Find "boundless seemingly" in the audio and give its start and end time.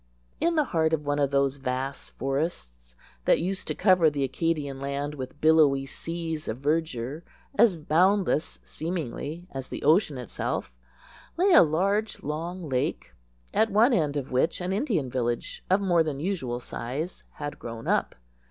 7.77-9.45